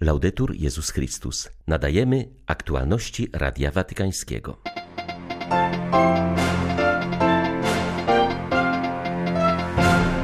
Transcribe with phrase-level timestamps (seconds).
[0.00, 1.50] Laudetur Jezus Chrystus.
[1.66, 4.56] Nadajemy aktualności Radia Watykańskiego.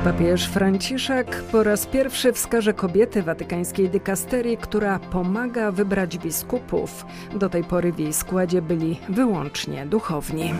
[0.04, 7.06] Papież Franciszek po raz pierwszy wskaże kobiety watykańskiej dykasterii, która pomaga wybrać biskupów.
[7.36, 10.54] Do tej pory w jej składzie byli wyłącznie duchowni.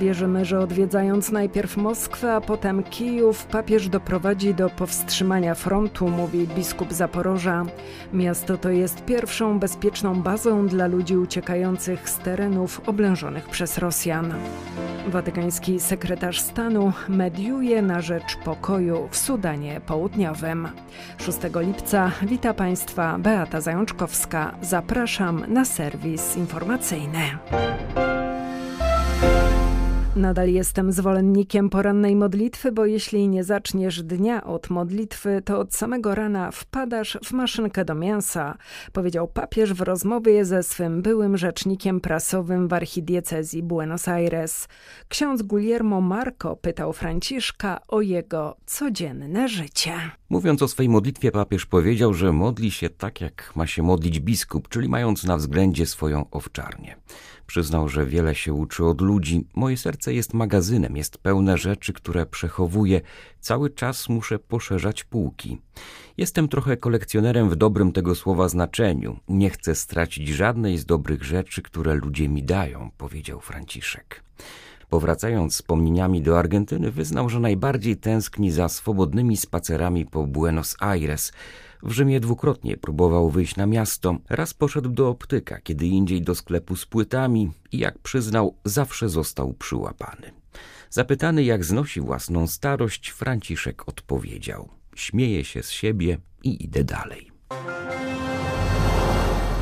[0.00, 6.92] Wierzymy, że odwiedzając najpierw Moskwę, a potem Kijów, papież doprowadzi do powstrzymania frontu, mówi biskup
[6.92, 7.64] Zaporoża.
[8.12, 14.34] Miasto to jest pierwszą bezpieczną bazą dla ludzi uciekających z terenów oblężonych przez Rosjan.
[15.08, 20.68] Watykański sekretarz stanu mediuje na rzecz pokoju w Sudanie Południowym.
[21.18, 24.54] 6 lipca wita Państwa Beata Zajączkowska.
[24.62, 27.38] Zapraszam na serwis informacyjny.
[30.16, 36.14] Nadal jestem zwolennikiem porannej modlitwy, bo jeśli nie zaczniesz dnia od modlitwy, to od samego
[36.14, 38.58] rana wpadasz w maszynkę do mięsa,
[38.92, 44.68] powiedział papież w rozmowie ze swym byłym rzecznikiem prasowym w archidiecezji Buenos Aires.
[45.08, 49.92] Ksiądz Guillermo Marco pytał Franciszka o jego codzienne życie.
[50.28, 54.68] Mówiąc o swej modlitwie, papież powiedział, że modli się tak, jak ma się modlić biskup,
[54.68, 56.96] czyli mając na względzie swoją owczarnię.
[57.46, 59.46] Przyznał, że wiele się uczy od ludzi.
[59.54, 63.00] Moje serce jest magazynem, jest pełne rzeczy, które przechowuję.
[63.40, 65.58] Cały czas muszę poszerzać półki.
[66.16, 69.18] Jestem trochę kolekcjonerem w dobrym tego słowa znaczeniu.
[69.28, 74.24] Nie chcę stracić żadnej z dobrych rzeczy, które ludzie mi dają, powiedział Franciszek.
[74.88, 81.32] Powracając wspomnieniami do Argentyny, wyznał, że najbardziej tęskni za swobodnymi spacerami po Buenos Aires.
[81.84, 84.16] W Rzymie dwukrotnie próbował wyjść na miasto.
[84.28, 89.54] Raz poszedł do optyka, kiedy indziej do sklepu z płytami i jak przyznał, zawsze został
[89.54, 90.30] przyłapany.
[90.90, 97.30] Zapytany, jak znosi własną starość, Franciszek odpowiedział: Śmieję się z siebie i idę dalej.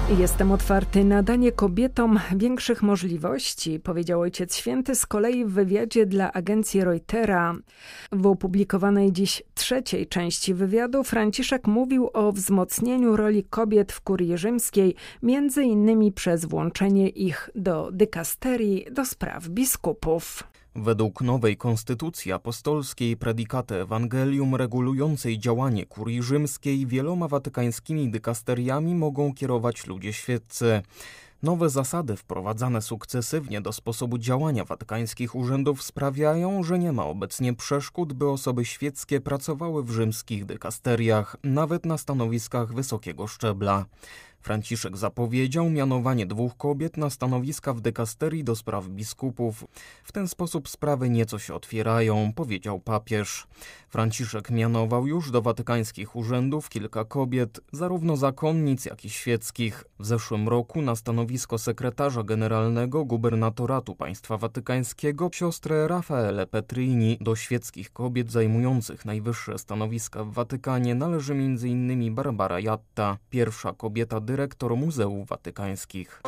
[0.09, 6.33] Jestem otwarty na danie kobietom większych możliwości, powiedział Ojciec Święty z kolei w wywiadzie dla
[6.33, 7.55] agencji Reutera.
[8.13, 14.95] W opublikowanej dziś trzeciej części wywiadu Franciszek mówił o wzmocnieniu roli kobiet w kurii rzymskiej,
[15.23, 20.52] między innymi przez włączenie ich do dykasterii do spraw biskupów.
[20.77, 29.87] Według nowej konstytucji apostolskiej predikaty Ewangelium regulującej działanie kurii rzymskiej wieloma watykańskimi dykasteriami mogą kierować
[29.87, 30.83] ludzie świeccy.
[31.43, 38.13] Nowe zasady wprowadzane sukcesywnie do sposobu działania watykańskich urzędów sprawiają, że nie ma obecnie przeszkód,
[38.13, 43.87] by osoby świeckie pracowały w rzymskich dykasteriach, nawet na stanowiskach wysokiego szczebla.
[44.43, 49.65] Franciszek zapowiedział mianowanie dwóch kobiet na stanowiska w dekasterii do spraw biskupów.
[50.05, 53.47] W ten sposób sprawy nieco się otwierają, powiedział papież.
[53.89, 59.85] Franciszek mianował już do watykańskich urzędów kilka kobiet, zarówno zakonnic, jak i świeckich.
[59.99, 67.19] W zeszłym roku na stanowisko sekretarza generalnego gubernatoratu państwa watykańskiego siostrę Rafaele Petrini.
[67.21, 72.15] Do świeckich kobiet zajmujących najwyższe stanowiska w Watykanie należy m.in.
[72.15, 76.23] Barbara Jatta, pierwsza kobieta dyrektor Muzeów Watykańskich.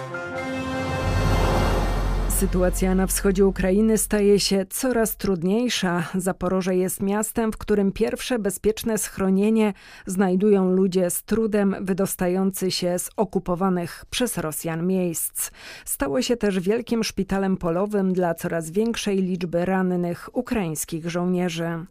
[2.35, 6.09] Sytuacja na wschodzie Ukrainy staje się coraz trudniejsza.
[6.15, 9.73] Zaporoże jest miastem, w którym pierwsze bezpieczne schronienie
[10.07, 15.51] znajdują ludzie z trudem wydostający się z okupowanych przez Rosjan miejsc.
[15.85, 21.85] Stało się też wielkim szpitalem polowym dla coraz większej liczby rannych ukraińskich żołnierzy.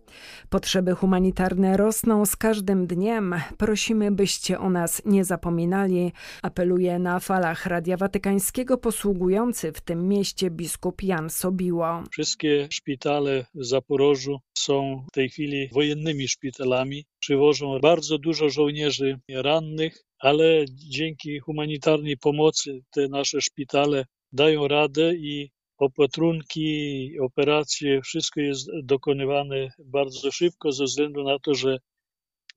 [0.50, 3.36] Potrzeby humanitarne rosną z każdym dniem.
[3.58, 6.12] Prosimy, byście o nas nie zapominali.
[6.42, 12.04] Apeluje na falach Radia Watykańskiego posługujący w tym mieście biskup Jan Sobiło.
[12.12, 17.06] Wszystkie szpitale w Zaporożu są w tej chwili wojennymi szpitalami.
[17.20, 25.50] Przywożą bardzo dużo żołnierzy rannych, ale dzięki humanitarnej pomocy te nasze szpitale dają radę i
[25.78, 31.78] opatrunki, operacje, wszystko jest dokonywane bardzo szybko ze względu na to, że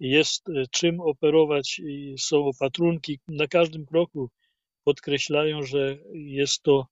[0.00, 3.18] jest czym operować i są opatrunki.
[3.28, 4.30] Na każdym kroku
[4.84, 6.86] podkreślają, że jest to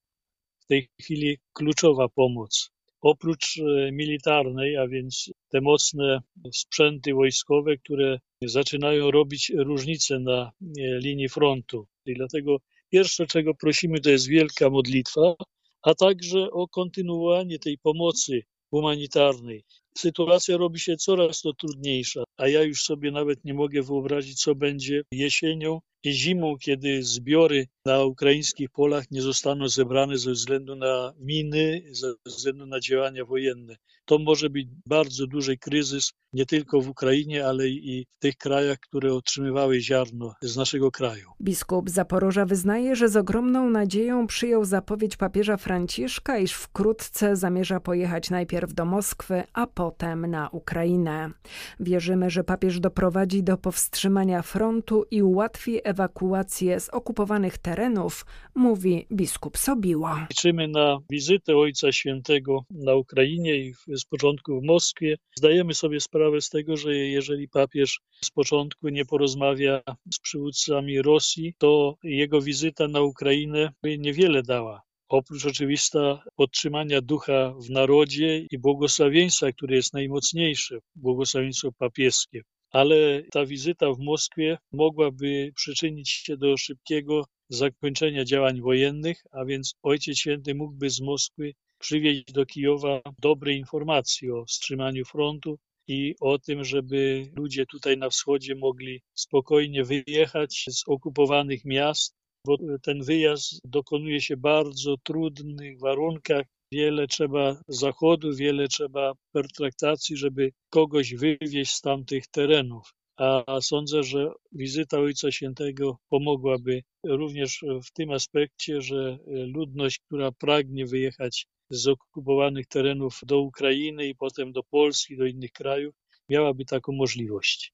[0.65, 2.71] w tej chwili kluczowa pomoc.
[3.01, 6.19] Oprócz e, militarnej, a więc te mocne
[6.53, 11.87] sprzęty wojskowe, które zaczynają robić różnicę na e, linii frontu.
[12.05, 12.57] I dlatego
[12.89, 15.35] pierwsze, czego prosimy, to jest wielka modlitwa,
[15.81, 19.63] a także o kontynuowanie tej pomocy humanitarnej.
[19.97, 24.55] Sytuacja robi się coraz to trudniejsza, a ja już sobie nawet nie mogę wyobrazić, co
[24.55, 31.13] będzie jesienią i zimą, kiedy zbiory na ukraińskich polach nie zostaną zebrane ze względu na
[31.19, 33.75] miny, ze względu na działania wojenne.
[34.05, 38.79] To może być bardzo duży kryzys nie tylko w Ukrainie, ale i w tych krajach,
[38.79, 41.29] które otrzymywały ziarno z naszego kraju.
[41.41, 48.29] Biskup Zaporoża wyznaje, że z ogromną nadzieją przyjął zapowiedź papieża Franciszka, iż wkrótce zamierza pojechać
[48.29, 49.84] najpierw do Moskwy, a potem
[50.27, 51.31] na Ukrainę.
[51.79, 59.57] Wierzymy, że papież doprowadzi do powstrzymania frontu i ułatwi ewakuację z okupowanych terenów, mówi biskup
[59.57, 60.27] Sobiła.
[60.29, 65.15] Liczymy na wizytę Ojca Świętego na Ukrainie i z początku w Moskwie.
[65.37, 69.81] Zdajemy sobie sprawę z tego, że jeżeli papież z początku nie porozmawia
[70.13, 74.84] z przywódcami Rosji, to jego wizyta na Ukrainę niewiele dała.
[75.09, 82.41] Oprócz oczywista podtrzymania ducha w narodzie i błogosławieństwa, które jest najmocniejsze, błogosławieństwo papieskie.
[82.71, 89.75] Ale ta wizyta w Moskwie mogłaby przyczynić się do szybkiego zakończenia działań wojennych, a więc
[89.83, 96.39] Ojciec Święty mógłby z Moskwy przywieźć do Kijowa dobre informacje o wstrzymaniu frontu i o
[96.39, 102.14] tym, żeby ludzie tutaj na wschodzie mogli spokojnie wyjechać z okupowanych miast,
[102.45, 106.45] bo ten wyjazd dokonuje się w bardzo trudnych warunkach.
[106.71, 112.93] Wiele trzeba zachodu, wiele trzeba pertraktacji, żeby kogoś wywieźć z tamtych terenów.
[113.17, 120.85] A sądzę, że wizyta Ojca Świętego pomogłaby również w tym aspekcie, że ludność, która pragnie
[120.85, 125.95] wyjechać z okupowanych terenów do Ukrainy i potem do Polski, do innych krajów,
[126.29, 127.73] miałaby taką możliwość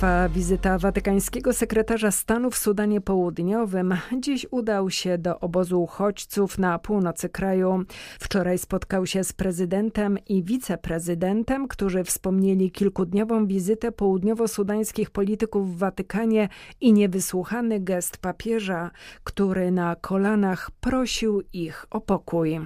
[0.00, 3.94] trwa wizyta watykańskiego sekretarza stanu w Sudanie Południowym.
[4.18, 7.84] Dziś udał się do obozu uchodźców na północy kraju.
[8.20, 16.48] Wczoraj spotkał się z prezydentem i wiceprezydentem, którzy wspomnieli kilkudniową wizytę południowo-sudańskich polityków w Watykanie
[16.80, 18.90] i niewysłuchany gest papieża,
[19.24, 22.60] który na kolanach prosił ich o pokój.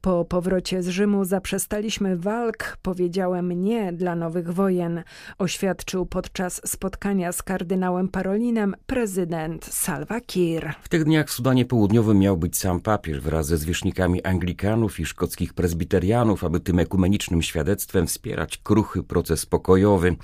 [0.00, 5.02] Po powrocie z Rzymu zaprzestaliśmy walk, powiedziałem nie dla nowych wojen,
[5.38, 10.72] oświadczył podczas spotkania z kardynałem Parolinem prezydent Salva Kiir.
[10.82, 15.06] W tych dniach w Sudanie Południowym miał być sam papież wraz ze zwierzchnikami Anglikanów i
[15.06, 20.16] szkockich prezbiterianów, aby tym ekumenicznym świadectwem wspierać kruchy proces pokojowy.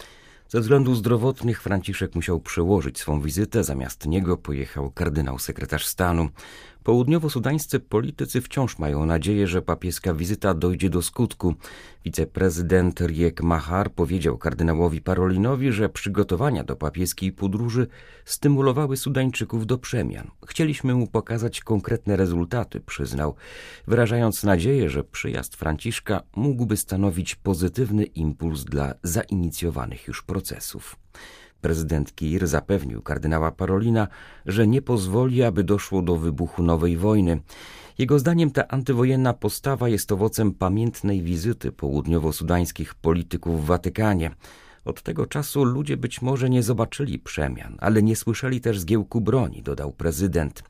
[0.49, 6.29] Ze względów zdrowotnych Franciszek musiał przełożyć swą wizytę, zamiast niego pojechał kardynał sekretarz stanu.
[6.87, 11.55] Południowo-sudańscy politycy wciąż mają nadzieję, że papieska wizyta dojdzie do skutku.
[12.05, 17.87] Wiceprezydent Riek Mahar powiedział kardynałowi Parolinowi, że przygotowania do papieskiej podróży
[18.25, 20.31] stymulowały Sudańczyków do przemian.
[20.47, 23.35] Chcieliśmy mu pokazać konkretne rezultaty, przyznał,
[23.87, 30.97] wyrażając nadzieję, że przyjazd Franciszka mógłby stanowić pozytywny impuls dla zainicjowanych już procesów.
[31.61, 34.09] Prezydent Kiir zapewnił kardynała Parolina,
[34.47, 37.41] że nie pozwoli, aby doszło do wybuchu nowej wojny.
[37.99, 44.31] Jego zdaniem ta antywojenna postawa jest owocem pamiętnej wizyty południowo-sudańskich polityków w Watykanie.
[44.87, 49.63] Od tego czasu ludzie być może nie zobaczyli przemian, ale nie słyszeli też zgiełku broni,
[49.63, 50.63] dodał prezydent.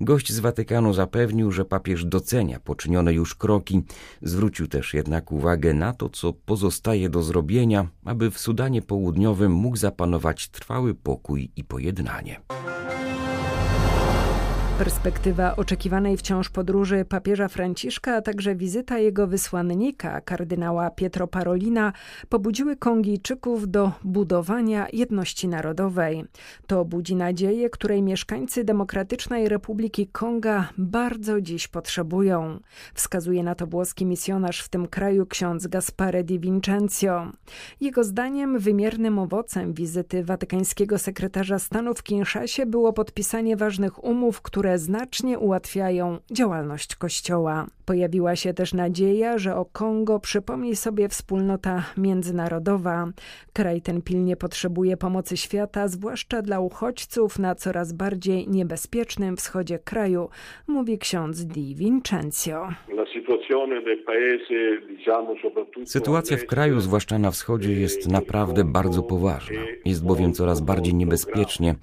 [0.00, 3.82] Gość z Watykanu zapewnił, że papież docenia poczynione już kroki.
[4.22, 9.76] Zwrócił też jednak uwagę na to, co pozostaje do zrobienia, aby w Sudanie Południowym mógł
[9.76, 12.40] zapanować trwały pokój i pojednanie.
[14.78, 21.92] Perspektywa oczekiwanej wciąż podróży papieża Franciszka, a także wizyta jego wysłannika, kardynała Pietro Parolina,
[22.28, 26.24] pobudziły Kongijczyków do budowania jedności narodowej.
[26.66, 32.60] To budzi nadzieję, której mieszkańcy Demokratycznej Republiki Konga bardzo dziś potrzebują.
[32.94, 37.32] Wskazuje na to włoski misjonarz w tym kraju ksiądz Gaspare di Vincenzo.
[37.80, 44.67] Jego zdaniem wymiernym owocem wizyty watykańskiego sekretarza stanu w Kinszasie było podpisanie ważnych umów, które
[44.68, 47.66] które znacznie ułatwiają działalność Kościoła.
[47.86, 53.08] Pojawiła się też nadzieja, że o Kongo przypomni sobie wspólnota międzynarodowa.
[53.52, 60.28] Kraj ten pilnie potrzebuje pomocy świata, zwłaszcza dla uchodźców na coraz bardziej niebezpiecznym wschodzie kraju,
[60.66, 62.68] mówi ksiądz Di Vincenzo.
[65.84, 69.60] Sytuacja w kraju, zwłaszcza na wschodzie, jest naprawdę bardzo poważna.
[69.84, 71.74] Jest bowiem coraz bardziej niebezpiecznie.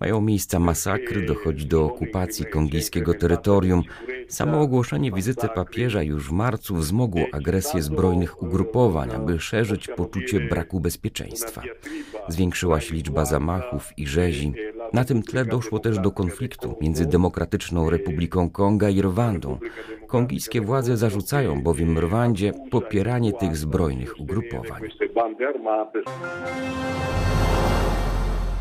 [0.00, 3.82] Mają miejsca masakry, dochodzi do okupacji kongijskiego terytorium.
[4.28, 10.80] Samo ogłoszenie wizyty papieża już w marcu wzmogło agresję zbrojnych ugrupowań, aby szerzyć poczucie braku
[10.80, 11.62] bezpieczeństwa.
[12.28, 14.54] Zwiększyła się liczba zamachów i rzezi.
[14.92, 19.58] Na tym tle doszło też do konfliktu między Demokratyczną Republiką Konga i Rwandą.
[20.06, 24.82] Kongijskie władze zarzucają bowiem Rwandzie popieranie tych zbrojnych ugrupowań.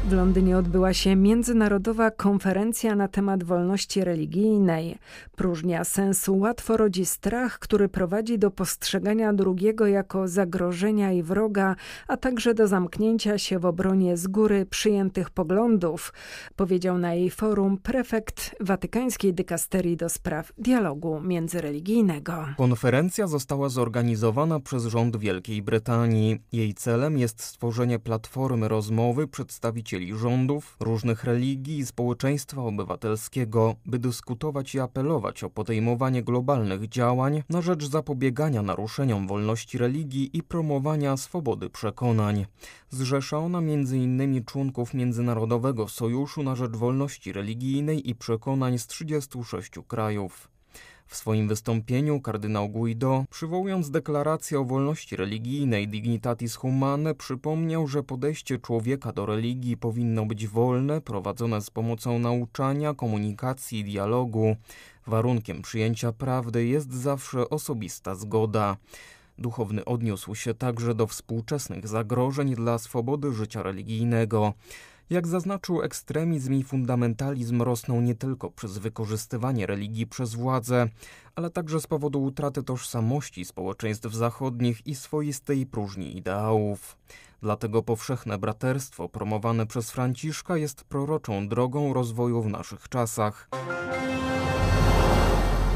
[0.06, 4.98] W Londynie odbyła się międzynarodowa konferencja na temat wolności religijnej.
[5.36, 11.76] Próżnia sensu łatwo rodzi strach, który prowadzi do postrzegania drugiego jako zagrożenia i wroga,
[12.08, 16.14] a także do zamknięcia się w obronie z góry przyjętych poglądów,
[16.56, 22.46] powiedział na jej forum prefekt Watykańskiej Dykasterii do spraw dialogu międzyreligijnego.
[22.58, 26.42] Konferencja została zorganizowana przez rząd Wielkiej Brytanii.
[26.52, 34.00] Jej celem jest stworzenie platformy rozmowy przedstawicieli przedstawicieli rządów, różnych religii i społeczeństwa obywatelskiego, by
[34.00, 41.18] dyskutować i apelować o podejmowanie globalnych działań na rzecz zapobiegania naruszeniom wolności religii i promowania
[41.18, 42.46] swobody przekonań.
[42.90, 44.46] Zrzesza ona m.in.
[44.46, 50.51] członków Międzynarodowego Sojuszu na rzecz Wolności Religijnej i Przekonań z 36 krajów.
[51.12, 58.60] W swoim wystąpieniu kardynał Guido, przywołując deklarację o wolności religijnej Dignitatis Humane, przypomniał, że podejście
[58.60, 64.56] człowieka do religii powinno być wolne, prowadzone z pomocą nauczania, komunikacji i dialogu.
[65.08, 68.78] Warunkiem przyjęcia prawdy jest zawsze osobista zgoda.
[69.38, 74.54] Duchowny odniósł się także do współczesnych zagrożeń dla swobody życia religijnego.
[75.12, 80.88] Jak zaznaczył, ekstremizm i fundamentalizm rosną nie tylko przez wykorzystywanie religii przez władze,
[81.36, 86.98] ale także z powodu utraty tożsamości społeczeństw zachodnich i swoistej próżni ideałów.
[87.42, 93.50] Dlatego powszechne braterstwo promowane przez Franciszka jest proroczą drogą rozwoju w naszych czasach.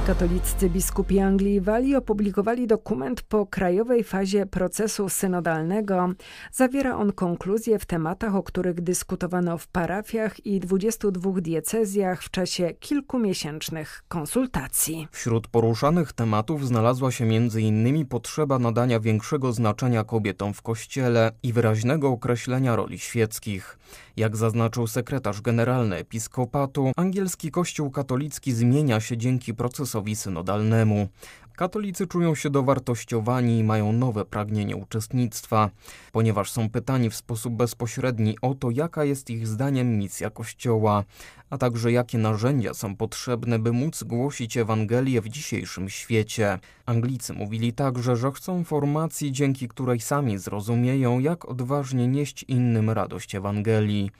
[0.05, 6.09] Katoliccy biskupi Anglii i Walii opublikowali dokument po krajowej fazie procesu synodalnego.
[6.51, 12.74] Zawiera on konkluzje w tematach, o których dyskutowano w parafiach i 22 diecezjach w czasie
[12.79, 15.07] kilkumiesięcznych konsultacji.
[15.12, 18.05] Wśród poruszanych tematów znalazła się m.in.
[18.05, 23.77] potrzeba nadania większego znaczenia kobietom w kościele i wyraźnego określenia roli świeckich.
[24.17, 31.07] Jak zaznaczył sekretarz generalny episkopatu, angielski kościół katolicki zmienia się dzięki procesowi synodalnemu.
[31.55, 35.69] Katolicy czują się dowartościowani i mają nowe pragnienie uczestnictwa,
[36.12, 41.03] ponieważ są pytani w sposób bezpośredni o to, jaka jest ich zdaniem misja Kościoła,
[41.50, 46.59] a także jakie narzędzia są potrzebne, by móc głosić Ewangelię w dzisiejszym świecie.
[46.85, 53.35] Anglicy mówili także, że chcą formacji, dzięki której sami zrozumieją, jak odważnie nieść innym radość
[53.35, 54.12] Ewangelii.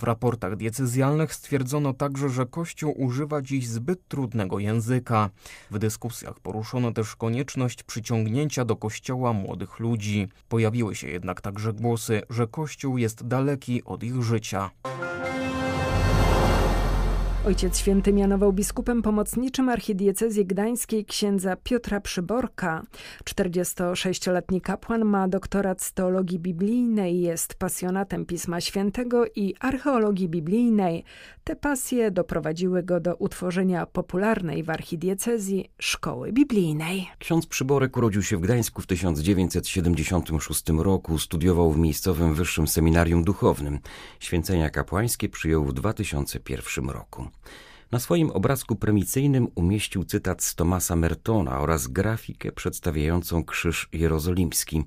[0.00, 5.30] W raportach decyzjalnych stwierdzono także, że Kościół używa dziś zbyt trudnego języka.
[5.70, 10.28] W dyskusjach poruszono też konieczność przyciągnięcia do Kościoła młodych ludzi.
[10.48, 14.70] Pojawiły się jednak także głosy, że Kościół jest daleki od ich życia.
[17.46, 22.82] Ojciec Święty mianował biskupem pomocniczym archidiecezji gdańskiej księdza Piotra Przyborka.
[23.24, 31.04] 46-letni kapłan ma doktorat z teologii biblijnej, jest pasjonatem Pisma Świętego i archeologii biblijnej.
[31.44, 37.08] Te pasje doprowadziły go do utworzenia popularnej w archidiecezji szkoły biblijnej.
[37.18, 43.78] Ksiądz Przyborek urodził się w Gdańsku w 1976 roku, studiował w miejscowym wyższym seminarium duchownym.
[44.20, 47.29] Święcenia kapłańskie przyjął w 2001 roku.
[47.92, 54.84] Na swoim obrazku premicyjnym umieścił cytat z Tomasa Mertona oraz grafikę przedstawiającą Krzyż Jerozolimski.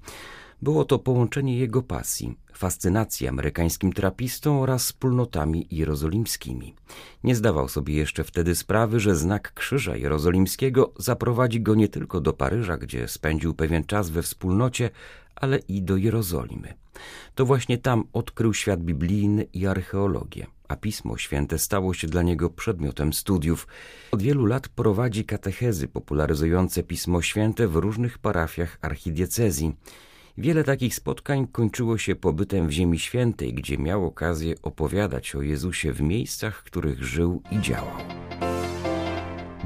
[0.63, 6.75] Było to połączenie jego pasji, fascynacji amerykańskim trapistą oraz wspólnotami jerozolimskimi.
[7.23, 12.33] Nie zdawał sobie jeszcze wtedy sprawy, że znak Krzyża Jerozolimskiego zaprowadzi go nie tylko do
[12.33, 14.89] Paryża, gdzie spędził pewien czas we wspólnocie,
[15.35, 16.73] ale i do Jerozolimy.
[17.35, 22.49] To właśnie tam odkrył świat biblijny i archeologię a Pismo Święte stało się dla niego
[22.49, 23.67] przedmiotem studiów.
[24.11, 29.75] Od wielu lat prowadzi katechezy popularyzujące Pismo Święte w różnych parafiach archidiecezji.
[30.37, 35.93] Wiele takich spotkań kończyło się pobytem w Ziemi Świętej, gdzie miał okazję opowiadać o Jezusie
[35.93, 37.97] w miejscach, w których żył i działał.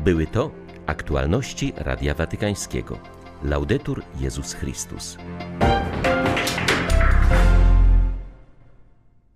[0.03, 0.51] Były to
[0.85, 2.99] aktualności Radia Watykańskiego.
[3.43, 5.17] Laudetur Jezus Chrystus.